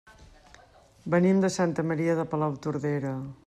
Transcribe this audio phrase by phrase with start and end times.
[1.15, 3.17] Venim de Santa Maria de Palautordera.